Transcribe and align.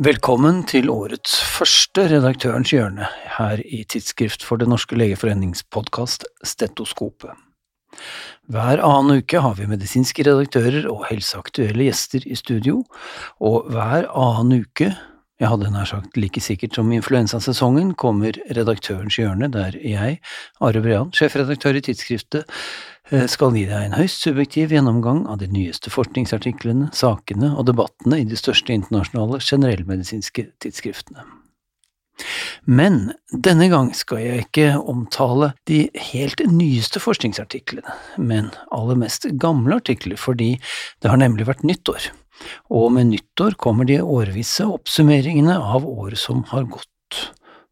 Velkommen 0.00 0.62
til 0.64 0.86
årets 0.88 1.34
første 1.44 2.06
Redaktørens 2.08 2.70
hjørne 2.72 3.04
her 3.34 3.60
i 3.60 3.82
Tidsskrift 3.84 4.40
for 4.48 4.56
Det 4.56 4.64
norske 4.64 4.96
legeforenings 4.96 5.60
podkast 5.68 6.24
Stetoskopet. 6.40 7.34
Hver 8.48 8.80
annen 8.80 9.20
uke 9.20 9.42
har 9.44 9.58
vi 9.58 9.68
medisinske 9.68 10.24
redaktører 10.24 10.88
og 10.88 11.04
helseaktuelle 11.10 11.90
gjester 11.90 12.24
i 12.24 12.38
studio, 12.40 12.78
og 13.44 13.68
hver 13.74 14.08
annen 14.08 14.64
uke, 14.64 14.88
jeg 15.36 15.52
hadde 15.52 15.68
nær 15.76 15.92
sagt 15.92 16.16
like 16.16 16.40
sikkert 16.40 16.80
som 16.80 16.88
influensasesongen, 16.96 17.92
kommer 17.92 18.40
Redaktørens 18.56 19.20
hjørne, 19.20 19.52
der 19.52 19.76
jeg, 19.84 20.22
Are 20.64 20.80
Brean, 20.80 21.12
sjefredaktør 21.12 21.76
i 21.76 21.84
tidsskriftet, 21.84 22.48
skal 23.32 23.56
gi 23.56 23.64
deg 23.66 23.88
en 23.88 23.96
høyst 23.98 24.22
subjektiv 24.22 24.74
gjennomgang 24.74 25.24
av 25.26 25.40
de 25.40 25.48
nyeste 25.50 25.90
forskningsartiklene, 25.90 26.92
sakene 26.94 27.54
og 27.56 27.66
debattene 27.70 28.20
i 28.22 28.28
de 28.28 28.38
største 28.38 28.76
internasjonale 28.76 29.40
generellmedisinske 29.42 30.46
tidsskriftene. 30.62 31.24
Men 32.68 33.12
denne 33.32 33.70
gang 33.72 33.90
skal 33.96 34.20
jeg 34.22 34.44
ikke 34.46 34.68
omtale 34.78 35.52
de 35.68 35.86
helt 36.12 36.42
nyeste 36.52 37.00
forskningsartiklene, 37.02 37.96
men 38.20 38.50
aller 38.74 38.98
mest 39.00 39.26
gamle 39.40 39.80
artikler, 39.80 40.20
fordi 40.20 40.52
det 41.00 41.12
har 41.12 41.20
nemlig 41.20 41.48
vært 41.48 41.64
nyttår, 41.66 42.10
og 42.72 42.92
med 42.96 43.12
nyttår 43.14 43.56
kommer 43.60 43.88
de 43.88 44.00
årvisse 44.04 44.66
oppsummeringene 44.68 45.56
av 45.56 45.88
året 45.88 46.20
som 46.20 46.44
har 46.52 46.68
gått. 46.70 46.86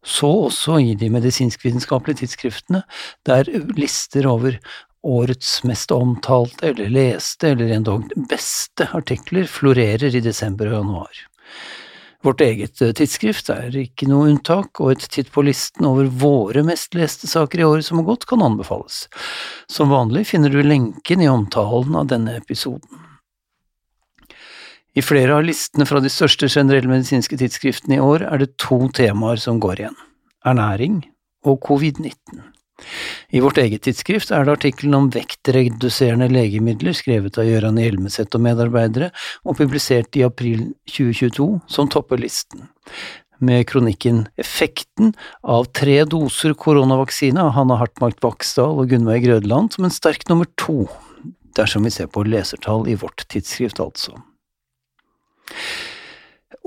Så 0.05 0.29
også 0.47 0.77
i 0.79 0.93
de 0.95 1.09
medisinskvitenskapelige 1.11 2.21
tidsskriftene, 2.21 2.85
der 3.27 3.49
lister 3.75 4.29
over 4.31 4.55
årets 5.03 5.63
mest 5.63 5.91
omtalte 5.91 6.69
eller 6.69 6.89
leste 6.89 7.53
eller 7.53 7.71
endog 7.75 8.09
beste 8.29 8.89
artikler 8.93 9.47
florerer 9.47 10.15
i 10.15 10.23
desember 10.23 10.71
og 10.71 10.81
januar. 10.81 11.21
Vårt 12.21 12.41
eget 12.43 12.81
eh, 12.83 12.91
tidsskrift 12.91 13.47
er 13.53 13.75
ikke 13.79 14.09
noe 14.11 14.27
unntak, 14.27 14.81
og 14.83 14.91
et 14.91 15.05
titt 15.11 15.29
på 15.31 15.43
listen 15.47 15.87
over 15.87 16.09
våre 16.11 16.65
mest 16.67 16.97
leste 16.97 17.29
saker 17.31 17.61
i 17.61 17.67
året 17.67 17.87
som 17.87 18.01
har 18.01 18.09
gått, 18.09 18.27
kan 18.27 18.43
anbefales. 18.43 19.05
Som 19.71 19.93
vanlig 19.93 20.25
finner 20.27 20.51
du 20.51 20.59
lenken 20.59 21.23
i 21.23 21.29
omtalen 21.31 21.95
av 21.95 22.09
denne 22.11 22.35
episoden. 22.41 23.05
I 24.97 25.05
flere 25.05 25.37
av 25.37 25.45
listene 25.47 25.85
fra 25.87 26.01
de 26.03 26.11
største 26.11 26.49
generellmedisinske 26.51 27.37
tidsskriftene 27.39 27.99
i 27.99 28.03
år 28.03 28.25
er 28.27 28.41
det 28.41 28.55
to 28.59 28.81
temaer 28.91 29.39
som 29.39 29.61
går 29.63 29.85
igjen– 29.85 29.99
ernæring 30.49 31.03
og 31.47 31.61
covid-19. 31.63 32.48
I 33.29 33.41
vårt 33.43 33.59
eget 33.61 33.83
tidsskrift 33.85 34.31
er 34.33 34.45
det 34.45 34.55
artikkelen 34.57 34.97
om 34.97 35.07
vektreduserende 35.13 36.29
legemidler 36.31 36.95
skrevet 36.97 37.39
av 37.39 37.47
Gøran 37.47 37.79
Hjelmeset 37.81 38.35
og 38.35 38.45
medarbeidere, 38.45 39.09
og 39.45 39.59
publisert 39.59 40.17
i 40.19 40.25
april 40.27 40.69
2022, 40.89 41.49
som 41.69 41.89
topper 41.91 42.21
listen. 42.21 42.67
Med 43.39 43.67
kronikken 43.69 44.25
Effekten 44.41 45.13
av 45.47 45.69
tre 45.77 46.01
doser 46.09 46.55
koronavaksine 46.59 47.39
av 47.39 47.53
Hanna 47.55 47.77
Hartmark 47.79 48.19
Vaksdal 48.23 48.81
og 48.81 48.89
Gunnveig 48.91 49.23
Grødland 49.27 49.71
som 49.75 49.87
en 49.87 49.95
sterk 49.95 50.25
nummer 50.27 50.49
to, 50.59 50.89
dersom 51.55 51.87
vi 51.87 51.93
ser 51.95 52.11
på 52.11 52.25
lesertall 52.27 52.87
i 52.91 52.97
vårt 52.99 53.23
tidsskrift, 53.31 53.79
altså. 53.79 54.19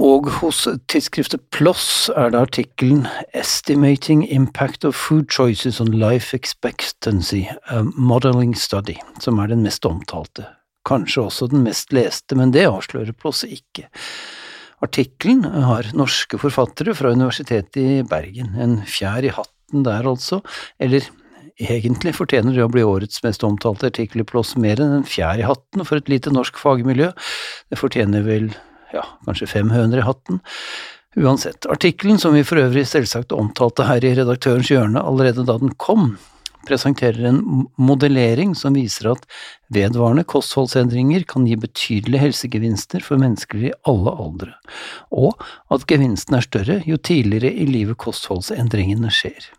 Og 0.02 0.26
hos 0.40 0.64
tidsskriftet 0.90 1.44
PLOS 1.54 2.10
er 2.18 2.32
det 2.34 2.40
artikkelen 2.40 3.04
Estimating 3.38 4.24
Impact 4.26 4.82
of 4.88 4.96
Food 4.98 5.28
Choices 5.30 5.78
on 5.80 5.92
Life 5.94 6.34
Expectancy, 6.34 7.44
a 7.70 7.84
Modeling 7.94 8.56
Study, 8.58 8.96
som 9.22 9.38
er 9.38 9.52
den 9.52 9.62
mest 9.62 9.86
omtalte. 9.86 10.48
Kanskje 10.88 11.22
også 11.28 11.46
den 11.52 11.62
mest 11.62 11.94
leste, 11.94 12.34
men 12.34 12.50
det 12.50 12.64
avslører 12.66 13.14
PLOS 13.14 13.44
ikke. 13.46 13.86
Artikkelen 14.82 15.46
har 15.46 15.92
norske 15.94 16.40
forfattere 16.42 16.96
fra 16.98 17.14
Universitetet 17.14 17.78
i 17.78 18.02
Bergen, 18.02 18.56
en 18.58 18.80
fjær 18.82 19.22
i 19.22 19.30
hatten 19.30 19.86
der 19.86 20.10
altså, 20.10 20.40
eller 20.82 21.06
egentlig 21.62 22.16
fortjener 22.18 22.58
det 22.58 22.66
å 22.66 22.72
bli 22.74 22.82
årets 22.82 23.22
mest 23.22 23.46
omtalte 23.46 23.92
artikkel 23.92 24.24
i 24.24 24.26
PLOS 24.26 24.56
mer 24.58 24.82
enn 24.82 24.98
en 24.98 25.06
fjær 25.06 25.38
i 25.38 25.46
hatten 25.46 25.86
for 25.86 26.02
et 26.02 26.10
lite 26.10 26.34
norsk 26.34 26.58
fagmiljø, 26.58 27.12
det 27.70 27.78
fortjener 27.78 28.26
vel 28.26 28.50
ja, 28.92 29.06
kanskje 29.26 29.50
fem 29.50 29.72
høner 29.72 30.02
i 30.02 30.06
hatten. 30.06 30.42
Uansett, 31.16 31.66
artikkelen, 31.68 32.18
som 32.18 32.32
vi 32.32 32.44
for 32.46 32.60
øvrig 32.62 32.86
selvsagt 32.88 33.34
omtalte 33.36 33.84
her 33.84 34.04
i 34.04 34.14
Redaktørens 34.16 34.70
hjørne 34.72 35.02
allerede 35.04 35.44
da 35.44 35.58
den 35.60 35.74
kom, 35.76 36.14
presenterer 36.66 37.26
en 37.28 37.66
modellering 37.80 38.54
som 38.56 38.76
viser 38.78 39.10
at 39.12 39.24
vedvarende 39.74 40.24
kostholdsendringer 40.28 41.26
kan 41.28 41.46
gi 41.48 41.56
betydelige 41.58 42.22
helsegevinster 42.22 43.04
for 43.04 43.20
mennesker 43.20 43.66
i 43.68 43.72
alle 43.88 44.14
aldre, 44.24 44.52
og 45.10 45.42
at 45.74 45.84
gevinsten 45.90 46.38
er 46.38 46.46
større 46.46 46.78
jo 46.88 46.96
tidligere 46.96 47.52
i 47.52 47.66
livet 47.68 47.98
kostholdsendringene 48.00 49.10
skjer. 49.12 49.50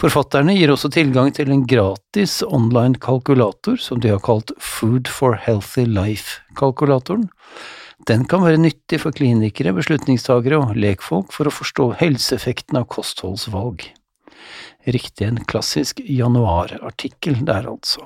Forfatterne 0.00 0.56
gir 0.56 0.72
også 0.72 0.90
tilgang 0.90 1.30
til 1.36 1.52
en 1.54 1.62
gratis 1.70 2.40
online 2.42 2.98
kalkulator 3.00 3.78
som 3.80 4.00
de 4.02 4.10
har 4.10 4.22
kalt 4.24 4.50
Food 4.58 5.08
for 5.12 5.38
Healthy 5.38 5.86
Life-kalkulatoren. 5.86 7.28
Den 8.02 8.24
kan 8.26 8.42
være 8.42 8.58
nyttig 8.58 8.98
for 9.04 9.14
klinikere, 9.14 9.74
beslutningstagere 9.76 10.58
og 10.58 10.74
lekfolk 10.78 11.30
for 11.32 11.46
å 11.46 11.54
forstå 11.54 11.92
helseeffekten 12.00 12.80
av 12.80 12.88
kostholdsvalg. 12.90 13.86
Riktig 14.84 15.28
en 15.28 15.38
klassisk 15.48 16.02
januarartikkel 16.02 17.44
der, 17.46 17.70
altså. 17.70 18.02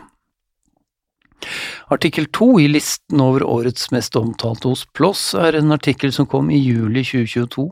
Artikkel 1.94 2.26
to 2.34 2.50
i 2.60 2.66
listen 2.68 3.22
over 3.22 3.44
årets 3.46 3.88
mest 3.94 4.16
omtalte 4.18 4.68
hos 4.68 4.84
PLOS 4.92 5.22
er 5.38 5.56
en 5.56 5.72
artikkel 5.72 6.12
som 6.12 6.26
kom 6.28 6.50
i 6.50 6.58
juli 6.58 7.04
2022, 7.06 7.64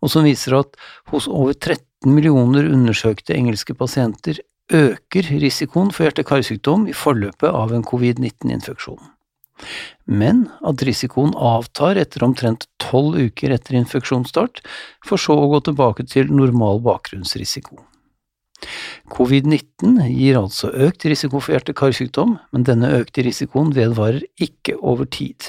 og 0.00 0.12
som 0.12 0.26
viser 0.26 0.56
at 0.60 0.78
hos 1.12 1.28
over 1.28 1.52
13 1.52 2.14
millioner 2.14 2.70
undersøkte 2.70 3.36
engelske 3.36 3.76
pasienter 3.76 4.40
øker 4.72 5.30
risikoen 5.42 5.92
for 5.92 6.06
hjerte-karsykdom 6.06 6.88
i 6.88 6.96
forløpet 6.96 7.50
av 7.50 7.74
en 7.74 7.86
covid-19-infeksjon 7.86 9.17
men 10.06 10.46
at 10.66 10.82
risikoen 10.86 11.34
avtar 11.34 12.00
etter 12.00 12.24
omtrent 12.26 12.66
tolv 12.82 13.18
uker 13.18 13.52
etter 13.54 13.78
infeksjonsstart, 13.80 14.62
for 15.04 15.20
så 15.20 15.36
å 15.36 15.50
gå 15.52 15.62
tilbake 15.68 16.06
til 16.08 16.32
normal 16.32 16.82
bakgrunnsrisiko. 16.86 17.82
Covid-19 19.14 20.00
gir 20.10 20.38
altså 20.40 20.70
økt 20.74 21.06
risiko 21.08 21.40
for 21.40 21.54
hjerte-karsykdom, 21.54 22.36
men 22.52 22.66
denne 22.66 22.90
økte 22.98 23.22
risikoen 23.26 23.70
vedvarer 23.76 24.24
ikke 24.42 24.76
over 24.82 25.06
tid. 25.06 25.46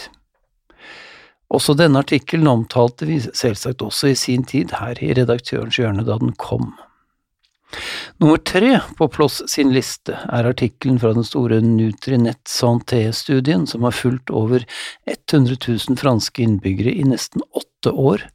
Også 1.49 1.73
denne 1.73 2.03
artikkelen 2.03 2.47
omtalte 2.51 3.07
vi 3.09 3.17
selvsagt 3.23 3.81
også 3.81 4.11
i 4.11 4.19
sin 4.19 4.45
tid 4.45 4.75
her 4.77 4.99
i 5.01 5.15
Redaktørens 5.17 5.79
hjørne 5.81 6.05
da 6.05 6.19
den 6.21 6.35
kom. 6.37 6.75
Nummer 8.19 8.37
tre 8.37 8.79
på 8.97 9.07
Ploss 9.13 9.43
sin 9.47 9.71
liste 9.73 10.17
er 10.27 10.47
artikkelen 10.49 10.97
fra 10.99 11.13
den 11.15 11.27
store 11.27 11.61
Nutrinet 11.63 12.41
Santé-studien 12.49 13.67
som 13.69 13.85
har 13.87 13.95
fulgt 13.95 14.33
over 14.33 14.65
100 15.05 15.55
000 15.67 15.99
franske 15.99 16.43
innbyggere 16.43 16.95
i 16.97 17.05
nesten 17.07 17.45
åtte 17.55 17.93
år, 17.93 18.25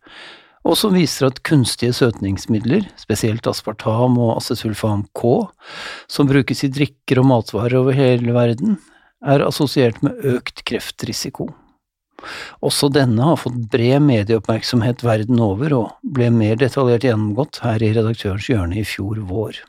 og 0.65 0.79
som 0.81 0.95
viser 0.97 1.29
at 1.29 1.43
kunstige 1.45 1.93
søtningsmidler, 1.93 2.87
spesielt 2.97 3.47
aspartam 3.51 4.17
og 4.17 4.39
acesulfam 4.39 5.05
K, 5.13 5.35
som 6.09 6.31
brukes 6.31 6.65
i 6.65 6.73
drikker 6.73 7.21
og 7.21 7.29
matvarer 7.29 7.77
over 7.83 7.99
hele 7.99 8.33
verden, 8.33 8.79
er 9.25 9.45
assosiert 9.45 10.01
med 10.05 10.25
økt 10.37 10.65
kreftrisiko. 10.69 11.51
Også 12.65 12.89
denne 12.93 13.27
har 13.27 13.39
fått 13.41 13.57
bred 13.73 14.03
medieoppmerksomhet 14.07 15.05
verden 15.05 15.41
over, 15.43 15.75
og 15.77 16.15
ble 16.17 16.31
mer 16.35 16.59
detaljert 16.61 17.07
gjennomgått 17.07 17.61
her 17.65 17.83
i 17.83 17.93
Redaktørens 17.97 18.49
hjørne 18.49 18.81
i 18.81 18.87
fjor 18.89 19.21
vår. 19.29 19.61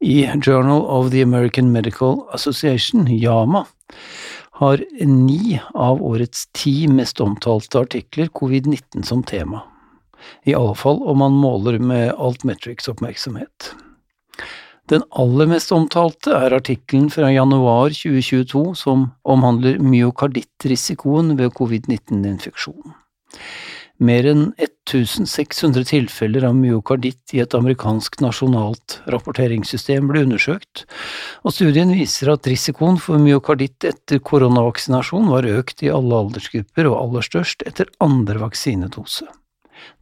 I 0.00 0.24
Journal 0.40 0.86
of 0.88 1.10
the 1.12 1.22
American 1.22 1.72
Medical 1.72 2.22
Association, 2.32 3.06
YAMA, 3.06 3.66
har 4.60 4.80
ni 5.00 5.60
av 5.74 6.02
årets 6.04 6.46
ti 6.52 6.88
mest 6.88 7.20
omtalte 7.20 7.80
artikler 7.80 8.28
covid-19 8.32 9.04
som 9.08 9.22
tema, 9.24 9.62
i 10.44 10.54
alle 10.56 10.74
fall 10.76 11.00
om 11.08 11.20
man 11.22 11.36
måler 11.36 11.78
med 11.80 12.12
Altmetrics 12.16 12.88
oppmerksomhet. 12.92 13.72
Den 14.90 15.04
aller 15.14 15.46
mest 15.46 15.70
omtalte 15.70 16.32
er 16.34 16.56
artikkelen 16.56 17.10
fra 17.14 17.28
januar 17.30 17.92
2022 17.94 18.62
som 18.80 19.04
omhandler 19.22 19.78
myokardittrisikoen 19.78 21.36
ved 21.38 21.52
covid-19-infeksjon. 21.54 22.96
Mer 24.00 24.26
enn 24.30 24.46
1600 24.56 25.84
tilfeller 25.90 26.46
av 26.48 26.54
myokarditt 26.56 27.34
i 27.36 27.42
et 27.42 27.54
amerikansk 27.54 28.16
nasjonalt 28.24 28.96
rapporteringssystem 29.12 30.08
ble 30.08 30.24
undersøkt, 30.24 30.86
og 31.44 31.52
studien 31.54 31.92
viser 31.92 32.32
at 32.32 32.48
risikoen 32.48 32.96
for 32.98 33.20
myokarditt 33.20 33.86
etter 33.92 34.22
koronavaksinasjon 34.24 35.28
var 35.30 35.46
økt 35.52 35.84
i 35.84 35.92
alle 35.92 36.16
aldersgrupper 36.24 36.88
og 36.88 36.96
aller 37.02 37.28
størst 37.28 37.62
etter 37.68 37.92
andre 38.02 38.40
vaksinedose. 38.40 39.28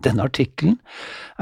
Denne 0.05 0.25
artikkelen 0.29 0.77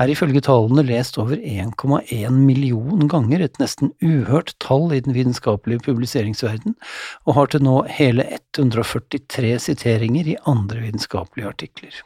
er 0.00 0.10
ifølge 0.12 0.42
tallene 0.44 0.84
lest 0.86 1.18
over 1.20 1.36
1,1 1.36 2.34
million 2.34 3.06
ganger, 3.08 3.44
et 3.44 3.60
nesten 3.62 3.92
uhørt 4.04 4.54
tall 4.62 4.92
i 4.96 5.02
den 5.04 5.16
vitenskapelige 5.16 5.84
publiseringsverden, 5.86 6.76
og 7.26 7.38
har 7.38 7.52
til 7.52 7.64
nå 7.66 7.78
hele 7.98 8.26
143 8.56 9.56
siteringer 9.68 10.32
i 10.34 10.38
andre 10.48 10.84
vitenskapelige 10.86 11.52
artikler. 11.54 12.02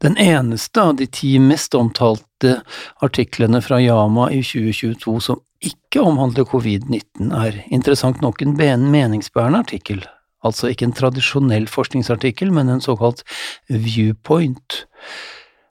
Den 0.00 0.16
eneste 0.16 0.80
av 0.80 0.96
de 0.96 1.06
ti 1.06 1.34
mest 1.42 1.74
omtalte 1.76 2.60
artiklene 3.04 3.60
fra 3.64 3.80
Yama 3.80 4.30
i 4.32 4.40
2022 4.40 5.18
som 5.24 5.42
ikke 5.60 6.00
omhandler 6.00 6.48
covid-19, 6.48 7.28
er 7.36 7.58
interessant 7.68 8.22
nok 8.24 8.40
en 8.40 8.56
meningsbærende 8.56 9.60
artikkel 9.60 10.06
altså 10.46 10.70
ikke 10.70 10.88
en 10.88 10.96
tradisjonell 10.96 11.66
forskningsartikkel, 11.70 12.52
men 12.54 12.68
en 12.72 12.84
såkalt 12.84 13.24
viewpoint. 13.68 14.84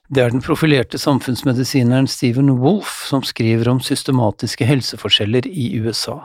Det 0.09 0.23
er 0.23 0.33
den 0.33 0.41
profilerte 0.41 0.97
samfunnsmedisineren 0.97 2.09
Stephen 2.09 2.49
Wolff 2.61 3.03
som 3.09 3.21
skriver 3.25 3.69
om 3.69 3.81
systematiske 3.83 4.65
helseforskjeller 4.65 5.45
i 5.47 5.71
USA. 5.83 6.17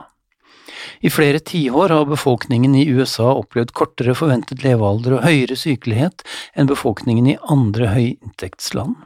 I 1.05 1.11
flere 1.13 1.41
tiår 1.41 1.93
har 1.93 2.07
befolkningen 2.09 2.75
i 2.75 2.87
USA 2.93 3.31
opplevd 3.35 3.75
kortere 3.77 4.15
forventet 4.17 4.65
levealder 4.65 5.19
og 5.19 5.27
høyere 5.27 5.57
sykelighet 5.57 6.25
enn 6.57 6.71
befolkningen 6.71 7.29
i 7.29 7.41
andre 7.53 7.91
høyinntektsland. 7.93 8.97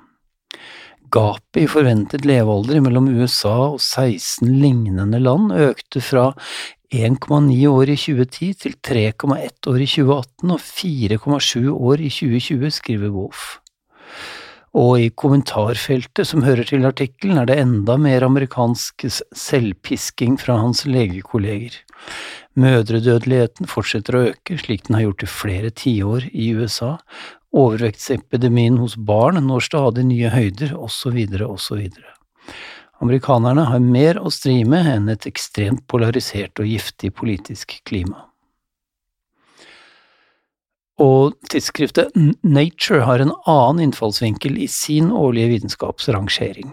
Gapet 1.11 1.63
i 1.63 1.69
forventet 1.71 2.27
levealder 2.29 2.83
mellom 2.85 3.09
USA 3.09 3.55
og 3.73 3.81
16 3.81 4.51
lignende 4.61 5.21
land 5.23 5.55
økte 5.57 6.03
fra 6.05 6.33
1,9 6.89 7.67
år 7.69 7.91
i 7.93 7.97
2010 8.01 8.47
til 8.63 8.75
3,1 8.81 9.67
år 9.69 9.81
i 9.85 9.89
2018 9.93 10.53
og 10.55 10.61
4,7 10.65 11.67
år 11.69 12.01
i 12.01 12.09
2020, 12.09 12.71
skriver 12.73 13.13
Wolff. 13.13 13.59
Og 14.73 15.01
i 15.01 15.11
kommentarfeltet 15.13 16.29
som 16.29 16.47
hører 16.47 16.65
til 16.65 16.87
artikkelen, 16.89 17.41
er 17.41 17.49
det 17.49 17.59
enda 17.61 17.99
mer 18.01 18.25
amerikansk 18.25 19.05
selvpisking 19.37 20.39
fra 20.41 20.57
hans 20.63 20.87
legekolleger. 20.89 21.77
Mødredødeligheten 22.57 23.69
fortsetter 23.69 24.17
å 24.17 24.27
øke, 24.31 24.57
slik 24.57 24.87
den 24.89 24.97
har 24.97 25.09
gjort 25.09 25.25
i 25.25 25.33
flere 25.33 25.71
tiår 25.71 26.31
i 26.33 26.53
USA. 26.57 26.97
Overvektsepidemien 27.53 28.81
hos 28.81 28.97
barn 28.97 29.41
når 29.45 29.69
stadig 29.69 30.09
nye 30.09 30.33
høyder, 30.33 30.73
osv., 30.77 31.21
osv. 31.49 31.85
Amerikanerne 32.99 33.69
har 33.71 33.83
mer 33.83 34.19
å 34.19 34.31
stri 34.35 34.65
med 34.67 34.89
enn 34.91 35.13
et 35.13 35.27
ekstremt 35.31 35.85
polarisert 35.91 36.59
og 36.59 36.67
giftig 36.67 37.13
politisk 37.15 37.77
klima. 37.87 38.25
Og 40.99 41.37
tidsskriftet 41.47 42.11
Nature 42.43 43.05
har 43.07 43.23
en 43.23 43.31
annen 43.47 43.85
innfallsvinkel 43.87 44.59
i 44.59 44.67
sin 44.67 45.13
årlige 45.15 45.53
vitenskapsrangering. 45.53 46.73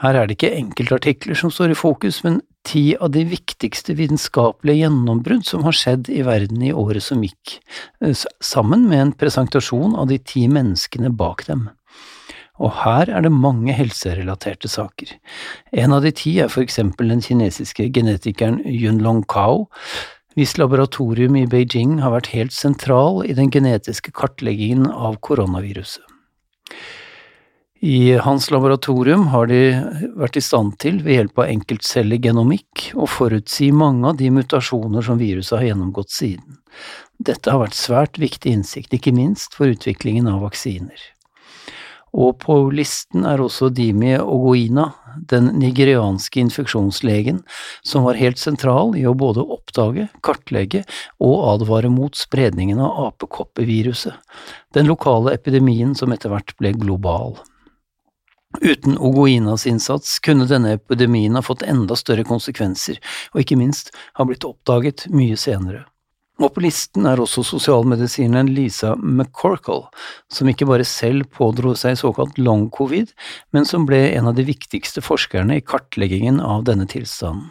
Her 0.00 0.16
er 0.16 0.28
det 0.28 0.38
ikke 0.38 0.54
enkeltartikler 0.56 1.36
som 1.36 1.52
står 1.52 1.74
i 1.74 1.76
fokus, 1.76 2.22
men 2.24 2.38
ti 2.64 2.94
av 2.96 3.12
de 3.12 3.26
viktigste 3.28 3.92
vitenskapelige 3.98 4.86
gjennombrudd 4.86 5.44
som 5.48 5.66
har 5.66 5.76
skjedd 5.76 6.08
i 6.12 6.22
verden 6.24 6.64
i 6.64 6.72
året 6.72 7.04
som 7.04 7.20
gikk, 7.24 7.58
eh, 8.00 8.16
sammen 8.40 8.88
med 8.88 9.00
en 9.00 9.12
presentasjon 9.12 9.92
av 9.92 10.08
de 10.08 10.16
ti 10.18 10.46
menneskene 10.48 11.12
bak 11.12 11.44
dem 11.48 11.68
og 12.60 12.74
her 12.82 13.08
er 13.08 13.24
det 13.24 13.32
mange 13.32 13.72
helserelaterte 13.72 14.68
saker. 14.68 15.14
En 15.72 15.96
av 15.96 16.04
de 16.04 16.12
ti 16.12 16.36
er 16.44 16.52
for 16.52 16.64
eksempel 16.64 17.08
den 17.08 17.22
kinesiske 17.24 17.88
genetikeren 17.96 18.60
Yunlong 18.68 19.24
Kao, 19.32 19.66
hvis 20.36 20.58
laboratorium 20.60 21.38
i 21.40 21.48
Beijing 21.50 21.98
har 22.04 22.12
vært 22.14 22.30
helt 22.34 22.54
sentral 22.54 23.24
i 23.26 23.34
den 23.36 23.50
genetiske 23.50 24.12
kartleggingen 24.14 24.86
av 24.92 25.18
koronaviruset. 25.24 26.04
I 27.80 28.18
hans 28.20 28.50
laboratorium 28.52 29.30
har 29.32 29.48
de 29.48 29.60
vært 30.20 30.36
i 30.36 30.42
stand 30.44 30.74
til, 30.82 30.98
ved 31.00 31.16
hjelp 31.16 31.40
av 31.40 31.48
enkeltcellegenomikk, 31.48 32.90
å 32.92 33.08
forutsi 33.08 33.70
mange 33.72 34.10
av 34.10 34.18
de 34.20 34.28
mutasjoner 34.36 35.06
som 35.06 35.16
viruset 35.16 35.56
har 35.56 35.70
gjennomgått 35.70 36.12
siden. 36.12 36.60
Dette 37.16 37.48
har 37.48 37.62
vært 37.62 37.78
svært 37.78 38.20
viktig 38.20 38.52
innsikt, 38.52 38.92
ikke 38.92 39.16
minst 39.16 39.56
for 39.56 39.72
utviklingen 39.72 40.28
av 40.28 40.44
vaksiner 40.44 41.08
og 42.12 42.40
på 42.42 42.56
listen 42.74 43.26
er 43.28 43.42
også 43.42 43.70
Dimi 43.74 44.16
Ogoina, 44.18 44.88
den 45.30 45.50
nigerianske 45.60 46.40
infeksjonslegen 46.42 47.42
som 47.86 48.06
var 48.06 48.18
helt 48.18 48.38
sentral 48.38 48.96
i 48.98 49.04
å 49.06 49.14
både 49.14 49.44
oppdage, 49.44 50.08
kartlegge 50.26 50.82
og 51.22 51.46
advare 51.54 51.90
mot 51.92 52.16
spredningen 52.18 52.82
av 52.82 52.98
apekoppeviruset, 53.10 54.16
den 54.74 54.90
lokale 54.90 55.34
epidemien 55.38 55.94
som 55.98 56.12
etter 56.14 56.34
hvert 56.34 56.56
ble 56.58 56.74
global. 56.78 57.38
Uten 58.58 58.98
Ogoinas 58.98 59.66
innsats 59.66 60.18
kunne 60.18 60.48
denne 60.50 60.74
epidemien 60.74 61.38
ha 61.38 61.42
fått 61.42 61.62
enda 61.62 61.94
større 61.94 62.26
konsekvenser, 62.26 62.98
og 63.30 63.44
ikke 63.44 63.58
minst 63.60 63.94
ha 64.18 64.26
blitt 64.26 64.46
oppdaget 64.46 65.06
mye 65.14 65.38
senere. 65.38 65.84
Og 66.40 66.54
på 66.54 66.62
listen 66.64 67.04
er 67.08 67.20
også 67.20 67.44
sosialmedisineren 67.44 68.48
Lisa 68.56 68.94
McCorkle, 68.96 69.90
som 70.32 70.48
ikke 70.48 70.68
bare 70.70 70.86
selv 70.88 71.28
pådro 71.36 71.74
seg 71.76 71.98
såkalt 72.00 72.40
long 72.40 72.70
covid, 72.72 73.12
men 73.52 73.68
som 73.68 73.84
ble 73.88 74.06
en 74.14 74.30
av 74.30 74.38
de 74.38 74.46
viktigste 74.48 75.04
forskerne 75.04 75.60
i 75.60 75.64
kartleggingen 75.64 76.40
av 76.40 76.64
denne 76.68 76.88
tilstanden. 76.88 77.50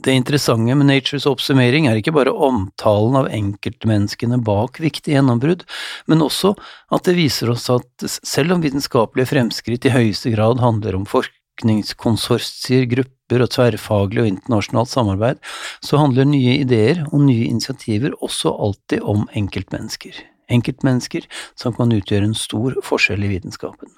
Det 0.00 0.14
interessante 0.16 0.72
med 0.76 0.88
Natures 0.88 1.26
oppsummering 1.28 1.86
er 1.88 1.98
ikke 2.00 2.14
bare 2.16 2.32
omtalen 2.32 3.18
av 3.20 3.28
enkeltmenneskene 3.36 4.38
bak 4.44 4.80
viktige 4.80 5.18
gjennombrudd, 5.18 5.66
men 6.08 6.24
også 6.24 6.54
at 6.92 7.04
det 7.08 7.18
viser 7.18 7.52
oss 7.52 7.68
at 7.72 8.06
selv 8.08 8.56
om 8.56 8.64
vitenskapelige 8.64 9.28
fremskritt 9.34 9.88
i 9.88 9.92
høyeste 9.92 10.32
grad 10.32 10.62
handler 10.64 10.96
om 10.96 11.04
forskningskonsortier, 11.08 12.88
grupper, 12.88 13.19
grupper 13.30 13.44
og 13.44 13.52
tverrfaglig 13.54 14.22
og 14.22 14.28
internasjonalt 14.28 14.90
samarbeid, 14.90 15.38
så 15.82 16.00
handler 16.00 16.26
nye 16.26 16.60
ideer 16.60 17.06
og 17.12 17.22
nye 17.26 17.46
initiativer 17.48 18.12
også 18.20 18.50
alltid 18.50 19.02
om 19.02 19.28
enkeltmennesker. 19.34 20.14
Enkeltmennesker 20.50 21.26
som 21.54 21.74
kan 21.74 21.92
utgjøre 21.92 22.26
en 22.26 22.34
stor 22.34 22.74
forskjell 22.82 23.22
i 23.24 23.30
vitenskapen. 23.36 23.88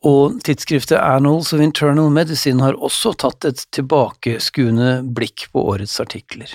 Og 0.00 0.40
tidsskriftet 0.40 0.96
Annals 0.96 1.52
of 1.52 1.60
Internal 1.60 2.08
Medicine 2.10 2.62
har 2.62 2.78
også 2.80 3.12
tatt 3.20 3.44
et 3.44 3.66
tilbakeskuende 3.76 5.02
blikk 5.04 5.50
på 5.52 5.60
årets 5.60 6.00
artikler. 6.00 6.48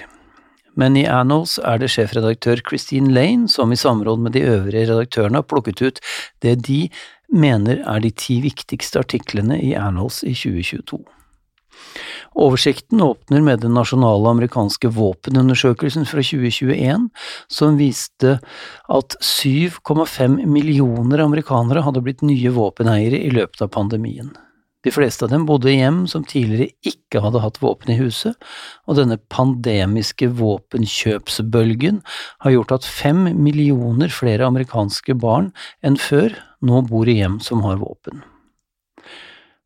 Men 0.76 0.98
i 0.98 1.06
Annals 1.08 1.56
er 1.64 1.78
det 1.80 1.92
sjefredaktør 1.94 2.60
Christine 2.66 3.14
Lane 3.16 3.48
som 3.48 3.72
i 3.72 3.78
samråd 3.80 4.26
med 4.26 4.34
de 4.36 4.44
øvrige 4.44 4.90
redaktørene 4.90 5.40
har 5.40 5.48
plukket 5.48 5.84
ut 5.86 6.02
det 6.44 6.58
de 6.66 6.90
mener 7.34 7.82
er 7.84 8.02
de 8.04 8.12
ti 8.12 8.40
viktigste 8.44 9.02
artiklene 9.02 9.60
i 9.62 9.74
Annals 9.78 10.24
i 10.24 10.34
2022. 10.36 11.04
Oversikten 12.36 13.02
åpner 13.02 13.42
med 13.42 13.62
den 13.64 13.76
nasjonale 13.78 14.30
amerikanske 14.30 14.90
våpenundersøkelsen 14.96 16.08
fra 16.08 16.24
2021, 16.24 17.10
som 17.48 17.78
viste 17.80 18.38
at 18.92 19.16
7,5 19.24 20.42
millioner 20.44 21.24
amerikanere 21.24 21.86
hadde 21.86 22.04
blitt 22.04 22.26
nye 22.28 22.52
våpeneiere 22.56 23.22
i 23.24 23.32
løpet 23.32 23.64
av 23.64 23.72
pandemien. 23.76 24.34
De 24.86 24.92
fleste 24.94 25.26
av 25.26 25.32
dem 25.32 25.48
bodde 25.50 25.72
i 25.72 25.80
hjem 25.80 26.04
som 26.10 26.26
tidligere 26.28 26.70
ikke 26.86 27.24
hadde 27.24 27.42
hatt 27.42 27.58
våpen 27.64 27.96
i 27.96 27.98
huset, 27.98 28.36
og 28.86 29.00
denne 29.00 29.18
pandemiske 29.34 30.30
våpenkjøpsbølgen 30.38 32.04
har 32.46 32.54
gjort 32.54 32.76
at 32.76 32.86
fem 32.86 33.24
millioner 33.34 34.14
flere 34.14 34.46
amerikanske 34.46 35.18
barn 35.24 35.50
enn 35.82 35.98
før 35.98 36.36
nå 36.66 36.82
bor 36.90 37.10
i 37.10 37.20
hjem 37.20 37.40
som 37.44 37.64
har 37.66 37.80
våpen. 37.82 38.24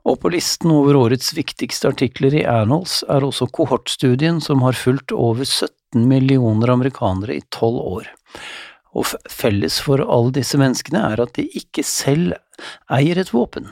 Og 0.07 0.19
på 0.21 0.31
listen 0.33 0.71
over 0.73 0.97
årets 0.97 1.33
viktigste 1.37 1.91
artikler 1.91 2.35
i 2.39 2.45
Annals 2.47 3.01
er 3.11 3.25
også 3.25 3.49
kohortstudien 3.55 4.39
som 4.41 4.63
har 4.65 4.77
fulgt 4.77 5.13
over 5.13 5.45
17 5.45 6.07
millioner 6.07 6.71
amerikanere 6.73 7.37
i 7.37 7.45
tolv 7.53 7.81
år. 7.83 8.09
Og 8.97 9.11
felles 9.29 9.77
for 9.85 10.01
alle 10.01 10.33
disse 10.39 10.57
menneskene 10.57 11.03
er 11.11 11.21
at 11.21 11.35
de 11.37 11.45
ikke 11.59 11.85
selv 11.85 12.37
eier 12.89 13.19
et 13.21 13.33
våpen 13.35 13.69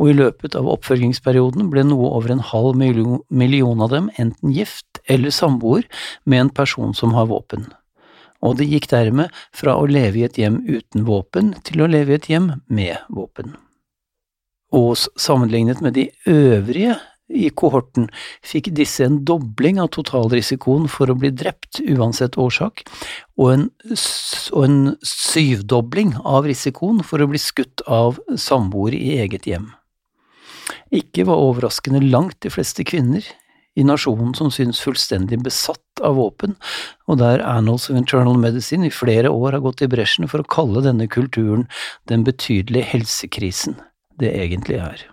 og 0.00 0.10
i 0.10 0.16
løpet 0.16 0.56
av 0.58 0.68
oppfølgingsperioden 0.72 1.68
ble 1.70 1.84
noe 1.86 2.10
over 2.16 2.34
en 2.34 2.42
halv 2.42 2.78
million 2.78 3.84
av 3.84 3.92
dem 3.92 4.10
enten 4.18 4.54
gift 4.54 5.00
eller 5.10 5.34
samboer 5.34 5.86
med 6.24 6.46
en 6.46 6.52
person 6.54 6.94
som 6.96 7.14
har 7.14 7.28
våpen, 7.30 7.68
og 8.44 8.58
de 8.60 8.68
gikk 8.68 8.90
dermed 8.92 9.32
fra 9.56 9.78
å 9.80 9.88
leve 9.88 10.20
i 10.20 10.26
et 10.28 10.38
hjem 10.40 10.60
uten 10.68 11.06
våpen 11.08 11.54
til 11.64 11.84
å 11.84 11.90
leve 11.90 12.14
i 12.14 12.18
et 12.20 12.28
hjem 12.30 12.50
med 12.68 13.00
våpen. 13.08 13.56
Og 14.74 14.96
sammenlignet 14.98 15.80
med 15.84 15.96
de 15.96 16.08
øvrige 16.28 16.98
i 17.32 17.48
kohorten 17.56 18.10
fikk 18.44 18.68
disse 18.76 19.04
en 19.06 19.22
dobling 19.26 19.78
av 19.80 19.90
totalrisikoen 19.96 20.88
for 20.92 21.08
å 21.08 21.16
bli 21.16 21.30
drept 21.32 21.80
uansett 21.80 22.36
årsak, 22.40 22.84
og 23.40 23.52
en, 23.52 23.64
og 24.52 24.66
en 24.66 24.80
syvdobling 25.08 26.12
av 26.20 26.48
risikoen 26.50 27.00
for 27.06 27.24
å 27.24 27.30
bli 27.30 27.40
skutt 27.40 27.84
av 27.88 28.20
samboer 28.36 28.96
i 28.98 29.16
eget 29.22 29.48
hjem. 29.48 29.70
Ikke 30.94 31.24
var 31.28 31.42
overraskende 31.42 32.02
langt 32.04 32.42
de 32.44 32.52
fleste 32.52 32.84
kvinner, 32.86 33.24
i 33.74 33.84
nasjonen 33.86 34.34
som 34.38 34.50
synes 34.54 34.82
fullstendig 34.82 35.40
besatt 35.42 36.02
av 36.02 36.18
våpen, 36.18 36.54
og 37.10 37.18
der 37.22 37.42
Annals 37.46 37.88
of 37.90 37.98
Internal 37.98 38.38
Medicine 38.38 38.88
i 38.88 38.94
flere 38.94 39.32
år 39.34 39.58
har 39.58 39.64
gått 39.66 39.82
i 39.82 39.90
bresjen 39.90 40.30
for 40.30 40.42
å 40.42 40.50
kalle 40.56 40.84
denne 40.84 41.08
kulturen 41.10 41.66
den 42.10 42.26
betydelige 42.26 42.92
helsekrisen 42.94 43.80
det 44.20 44.30
egentlig 44.38 44.78
er. 44.78 45.08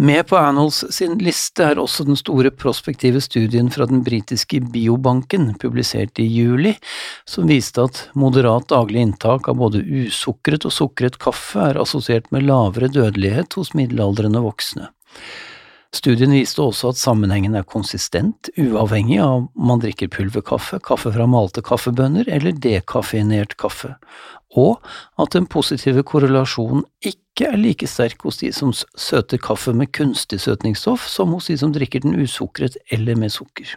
Med 0.00 0.28
på 0.30 0.36
Annals 0.38 0.84
sin 0.94 1.16
liste 1.18 1.64
er 1.72 1.80
også 1.82 2.04
den 2.06 2.14
store 2.14 2.52
prospektive 2.54 3.18
studien 3.18 3.66
fra 3.74 3.82
den 3.90 4.04
britiske 4.06 4.60
biobanken, 4.70 5.48
publisert 5.58 6.20
i 6.22 6.26
juli, 6.30 6.76
som 7.26 7.50
viste 7.50 7.82
at 7.82 8.04
moderat 8.14 8.68
daglig 8.70 9.02
inntak 9.08 9.48
av 9.50 9.58
både 9.58 9.82
usukret 9.82 10.68
og 10.68 10.76
sukret 10.76 11.18
kaffe 11.18 11.64
er 11.72 11.82
assosiert 11.82 12.30
med 12.30 12.46
lavere 12.46 12.92
dødelighet 12.94 13.58
hos 13.58 13.74
middelaldrende 13.74 14.44
voksne. 14.46 14.86
Studien 15.96 16.34
viste 16.36 16.60
også 16.60 16.90
at 16.92 16.98
sammenhengen 17.00 17.54
er 17.56 17.64
konsistent, 17.64 18.50
uavhengig 18.60 19.16
av 19.24 19.38
om 19.38 19.68
man 19.70 19.80
drikker 19.80 20.10
pulverkaffe, 20.12 20.76
kaffe 20.84 21.14
fra 21.14 21.24
malte 21.30 21.62
kaffebønner 21.64 22.28
eller 22.28 22.58
dekaffeinert 22.60 23.56
kaffe, 23.60 23.94
og 24.52 24.84
at 25.20 25.32
den 25.32 25.48
positive 25.48 26.04
korrelasjonen 26.04 26.84
ikke 27.00 27.48
er 27.48 27.56
like 27.60 27.88
sterk 27.88 28.20
hos 28.28 28.42
de 28.42 28.52
som 28.52 28.74
søter 28.76 29.40
kaffe 29.40 29.72
med 29.72 29.92
kunstig 29.96 30.42
søtningsstoff, 30.44 31.08
som 31.08 31.32
hos 31.36 31.48
de 31.48 31.56
som 31.60 31.72
drikker 31.72 32.04
den 32.04 32.20
usukret 32.20 32.76
eller 32.92 33.16
med 33.16 33.32
sukker. 33.32 33.72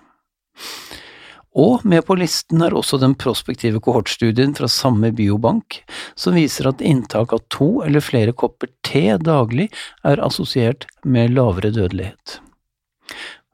Og 1.52 1.82
med 1.84 2.06
på 2.08 2.16
listen 2.16 2.64
er 2.64 2.72
også 2.72 2.96
den 3.02 3.14
prospektive 3.20 3.82
kohortstudien 3.84 4.54
fra 4.56 4.70
samme 4.72 5.10
biobank, 5.16 5.82
som 6.16 6.38
viser 6.38 6.70
at 6.70 6.84
inntak 6.86 7.34
av 7.36 7.44
to 7.52 7.82
eller 7.84 8.04
flere 8.04 8.32
kopper 8.32 8.72
te 8.88 9.18
daglig 9.20 9.68
er 10.08 10.24
assosiert 10.24 10.88
med 11.04 11.36
lavere 11.36 11.74
dødelighet. 11.76 12.40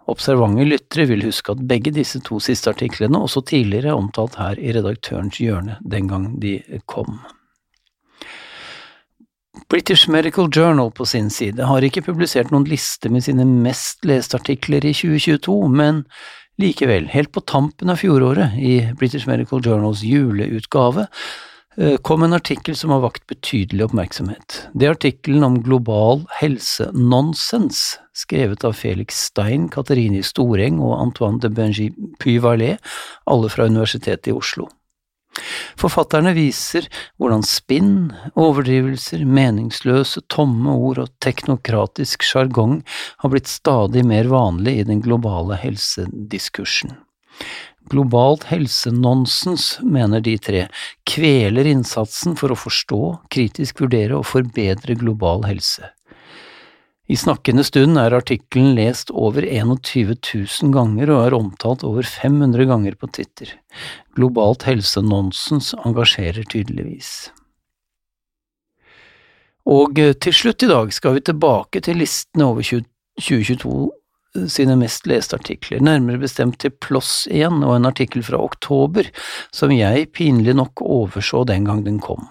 Observante 0.08 0.64
lyttere 0.64 1.08
vil 1.10 1.26
huske 1.26 1.52
at 1.52 1.66
begge 1.68 1.92
disse 1.92 2.22
to 2.24 2.38
siste 2.40 2.70
artiklene 2.72 3.20
også 3.20 3.42
tidligere 3.50 3.92
er 3.92 4.00
omtalt 4.00 4.38
her 4.40 4.62
i 4.62 4.72
redaktørens 4.78 5.42
hjørne 5.42 5.82
den 5.82 6.08
gang 6.08 6.30
de 6.40 6.62
kom. 6.86 7.18
British 9.68 10.08
Medical 10.08 10.48
Journal 10.54 10.92
på 10.96 11.06
sin 11.06 11.30
side 11.34 11.66
har 11.66 11.84
ikke 11.84 12.06
publisert 12.06 12.54
noen 12.54 12.70
liste 12.70 13.10
med 13.12 13.26
sine 13.26 13.44
mest 13.44 14.06
leste 14.08 14.38
artikler 14.38 14.86
i 14.86 14.94
2022, 14.96 15.58
men 15.74 16.06
likevel, 16.62 17.10
helt 17.14 17.32
på 17.32 17.44
tampen 17.46 17.94
av 17.94 18.02
fjoråret, 18.02 18.58
i 18.58 18.80
British 18.98 19.28
Medical 19.30 19.62
Journals 19.64 20.02
juleutgave, 20.06 21.08
Eh, 21.80 21.98
kom 21.98 22.24
en 22.24 22.34
artikkel 22.34 22.76
som 22.76 22.90
har 22.90 23.04
vakt 23.04 23.28
betydelig 23.30 23.86
oppmerksomhet. 23.86 24.64
Det 24.74 24.88
er 24.88 24.96
artikkelen 24.96 25.44
om 25.46 25.60
global 25.62 26.24
helsenonsens, 26.40 28.00
skrevet 28.18 28.66
av 28.66 28.74
Felix 28.74 29.20
Stein, 29.28 29.68
Katerine 29.70 30.24
Storeng 30.26 30.80
og 30.82 30.96
Antoine 30.98 31.38
de 31.44 31.52
Benji 31.54 31.92
Puyvalet, 32.18 32.82
alle 33.30 33.54
fra 33.54 33.70
Universitetet 33.70 34.32
i 34.32 34.34
Oslo. 34.34 34.66
Forfatterne 35.80 36.34
viser 36.38 36.88
hvordan 37.18 37.44
spinn, 37.46 38.12
overdrivelser, 38.38 39.26
meningsløse, 39.26 40.24
tomme 40.34 40.74
ord 40.74 41.04
og 41.04 41.12
teknokratisk 41.24 42.26
sjargong 42.26 42.80
har 43.24 43.34
blitt 43.34 43.52
stadig 43.52 44.06
mer 44.08 44.30
vanlig 44.32 44.80
i 44.82 44.88
den 44.88 45.04
globale 45.06 45.60
helsediskursen. 45.62 46.98
Globalt 47.88 48.50
helsenonsens, 48.50 49.78
mener 49.80 50.20
de 50.20 50.34
tre, 50.44 50.66
kveler 51.08 51.70
innsatsen 51.72 52.36
for 52.36 52.52
å 52.52 52.60
forstå, 52.60 53.02
kritisk 53.32 53.80
vurdere 53.86 54.18
og 54.18 54.28
forbedre 54.28 54.98
global 55.00 55.46
helse. 55.48 55.94
I 57.08 57.16
snakkende 57.16 57.64
stund 57.64 57.96
er 58.02 58.12
artikkelen 58.18 58.74
lest 58.76 59.14
over 59.16 59.46
21 59.48 60.18
000 60.20 60.74
ganger 60.76 61.12
og 61.14 61.22
er 61.24 61.36
omtalt 61.38 61.86
over 61.88 62.04
500 62.04 62.68
ganger 62.68 62.98
på 63.00 63.08
Twitter. 63.16 63.54
Globalt 64.18 64.68
helsenonsens 64.68 65.72
engasjerer 65.88 66.44
tydeligvis. 66.52 67.30
Og 69.68 69.96
til 69.96 70.36
slutt 70.36 70.64
i 70.64 70.72
dag 70.72 70.92
skal 70.96 71.16
vi 71.16 71.24
tilbake 71.28 71.84
til 71.84 72.00
listene 72.04 72.52
over 72.52 72.68
2022 72.68 73.88
sine 74.52 74.76
mest 74.78 75.08
leste 75.10 75.40
artikler, 75.40 75.82
nærmere 75.82 76.22
bestemt 76.22 76.60
til 76.62 76.76
Ploss 76.84 77.26
1 77.32 77.64
og 77.64 77.74
en 77.78 77.90
artikkel 77.90 78.24
fra 78.26 78.40
oktober 78.44 79.08
som 79.56 79.74
jeg 79.74 80.12
pinlig 80.14 80.56
nok 80.60 80.84
overså 80.84 81.46
den 81.48 81.66
gang 81.68 81.86
den 81.88 82.04
kom. 82.04 82.28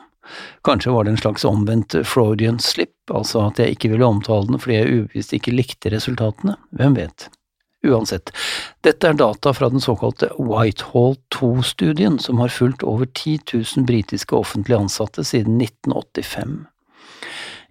Kanskje 0.67 0.93
var 0.93 1.05
det 1.05 1.15
en 1.15 1.23
slags 1.23 1.45
omvendt 1.49 1.97
Freudian 2.09 2.59
slip, 2.63 2.95
altså 3.13 3.47
at 3.47 3.63
jeg 3.63 3.77
ikke 3.77 3.93
ville 3.95 4.07
omtale 4.07 4.49
den 4.51 4.61
fordi 4.63 4.79
jeg 4.79 4.93
ubevisst 5.01 5.35
ikke 5.37 5.55
likte 5.55 5.93
resultatene, 5.95 6.57
hvem 6.77 6.97
vet. 6.99 7.29
Uansett, 7.87 8.33
dette 8.83 9.09
er 9.09 9.19
data 9.19 9.53
fra 9.55 9.69
den 9.71 9.83
såkalte 9.83 10.31
Whitehall 10.41 11.15
2-studien 11.35 12.19
som 12.19 12.41
har 12.43 12.51
fulgt 12.51 12.83
over 12.83 13.07
10 13.07 13.39
000 13.53 13.87
britiske 13.87 14.35
offentlig 14.37 14.79
ansatte 14.79 15.25
siden 15.25 15.61
1985. 15.61 16.65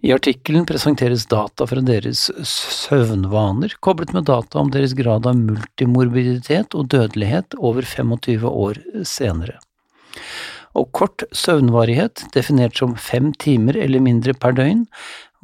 I 0.06 0.12
artikkelen 0.12 0.66
presenteres 0.68 1.26
data 1.26 1.66
fra 1.66 1.82
deres 1.82 2.28
søvnvaner, 2.46 3.74
koblet 3.80 4.12
med 4.14 4.28
data 4.28 4.60
om 4.60 4.70
deres 4.70 4.94
grad 4.96 5.26
av 5.26 5.38
multimorbiditet 5.40 6.76
og 6.76 6.90
dødelighet 6.92 7.56
over 7.58 7.82
25 7.82 8.44
år 8.46 8.82
senere. 9.08 9.56
Og 10.76 10.90
kort 10.92 11.24
søvnvarighet, 11.32 12.26
definert 12.34 12.76
som 12.76 12.96
fem 13.00 13.30
timer 13.40 13.78
eller 13.80 14.02
mindre 14.04 14.34
per 14.36 14.52
døgn, 14.58 14.84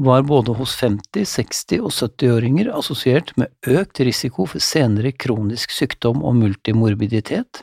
var 0.02 0.24
både 0.28 0.54
hos 0.58 0.74
50-, 0.80 1.24
60- 1.30 1.80
og 1.80 1.92
70-åringer 1.94 2.70
assosiert 2.74 3.32
med 3.40 3.52
økt 3.68 4.02
risiko 4.04 4.46
for 4.50 4.62
senere 4.62 5.12
kronisk 5.14 5.72
sykdom 5.72 6.24
og 6.26 6.36
multimorbiditet, 6.40 7.62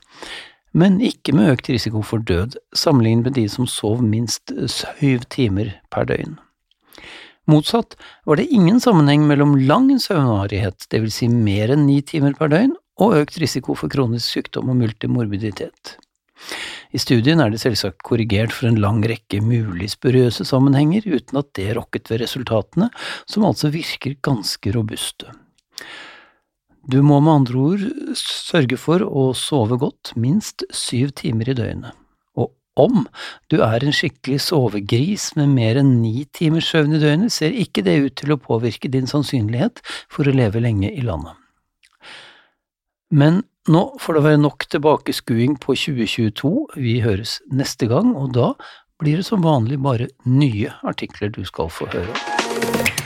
men 0.74 1.00
ikke 1.02 1.34
med 1.36 1.56
økt 1.56 1.72
risiko 1.74 2.04
for 2.06 2.22
død, 2.22 2.58
sammenlignet 2.78 3.30
med 3.30 3.38
de 3.38 3.48
som 3.50 3.68
sov 3.70 4.04
minst 4.06 4.54
syv 4.70 5.26
timer 5.34 5.74
per 5.94 6.06
døgn. 6.10 6.38
Motsatt 7.50 7.96
var 8.30 8.38
det 8.38 8.52
ingen 8.54 8.78
sammenheng 8.82 9.26
mellom 9.26 9.56
lang 9.66 9.90
søvnvarighet, 9.98 10.86
dvs. 10.94 11.22
Si 11.22 11.30
mer 11.34 11.74
enn 11.74 11.88
ni 11.90 12.02
timer 12.06 12.38
per 12.38 12.54
døgn, 12.54 12.76
og 13.02 13.16
økt 13.18 13.40
risiko 13.42 13.74
for 13.80 13.90
kronisk 13.92 14.28
sykdom 14.36 14.70
og 14.70 14.78
multimorbiditet. 14.84 15.98
I 16.89 16.98
studien 16.98 17.41
er 17.41 17.51
det 17.53 17.62
selvsagt 17.62 18.01
korrigert 18.05 18.53
for 18.55 18.69
en 18.69 18.79
lang 18.81 19.03
rekke 19.05 19.43
mulig 19.46 19.91
spuriøse 19.93 20.46
sammenhenger, 20.48 21.05
uten 21.05 21.38
at 21.38 21.51
det 21.58 21.75
rokket 21.77 22.10
ved 22.10 22.24
resultatene, 22.24 22.89
som 23.29 23.46
altså 23.46 23.69
virker 23.74 24.17
ganske 24.25 24.74
robuste. 24.74 25.29
Du 26.89 27.03
må 27.05 27.19
med 27.22 27.43
andre 27.43 27.60
ord 27.62 27.84
sørge 28.17 28.79
for 28.81 29.03
å 29.05 29.29
sove 29.38 29.77
godt 29.77 30.15
minst 30.17 30.65
syv 30.74 31.13
timer 31.19 31.51
i 31.51 31.58
døgnet. 31.58 31.93
Og 32.34 32.55
Om 32.79 33.03
du 33.51 33.60
er 33.62 33.84
en 33.84 33.93
skikkelig 33.93 34.39
sovegris 34.48 35.34
med 35.38 35.51
mer 35.53 35.77
enn 35.81 36.00
ni 36.01 36.24
timers 36.34 36.72
søvn 36.72 36.96
i 36.98 37.01
døgnet, 37.03 37.36
ser 37.36 37.53
ikke 37.53 37.84
det 37.86 37.98
ut 38.08 38.15
til 38.17 38.34
å 38.34 38.41
påvirke 38.41 38.89
din 38.89 39.10
sannsynlighet 39.10 39.84
for 40.10 40.25
å 40.25 40.34
leve 40.34 40.63
lenge 40.63 40.89
i 40.89 41.05
landet. 41.05 41.38
Men 43.13 43.43
nå 43.68 43.82
får 44.00 44.16
det 44.16 44.24
være 44.24 44.42
nok 44.42 44.66
tilbakeskuing 44.72 45.58
på 45.60 45.75
2022, 45.75 46.54
vi 46.80 47.00
høres 47.04 47.39
neste 47.51 47.89
gang, 47.92 48.16
og 48.16 48.32
da 48.38 48.54
blir 49.00 49.20
det 49.20 49.28
som 49.28 49.44
vanlig 49.44 49.82
bare 49.84 50.08
nye 50.25 50.72
artikler 50.88 51.34
du 51.36 51.44
skal 51.48 51.72
få 51.74 51.89
høre. 51.92 52.99